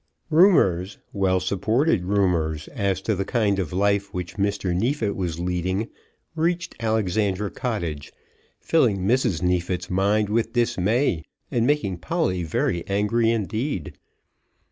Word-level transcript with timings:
Rumours, 0.31 0.97
well 1.13 1.39
supported 1.39 2.05
rumours, 2.05 2.67
as 2.69 3.01
to 3.03 3.13
the 3.15 3.23
kind 3.23 3.59
of 3.59 3.71
life 3.71 4.11
which 4.11 4.35
Mr. 4.37 4.75
Neefit 4.75 5.15
was 5.15 5.39
leading 5.39 5.89
reached 6.33 6.73
Alexandra 6.83 7.51
Cottage, 7.51 8.11
filling 8.59 9.05
Mrs. 9.05 9.43
Neefit's 9.43 9.91
mind 9.91 10.27
with 10.27 10.53
dismay, 10.53 11.23
and 11.51 11.67
making 11.67 11.99
Polly 11.99 12.41
very 12.41 12.83
angry 12.87 13.29
indeed. 13.29 13.95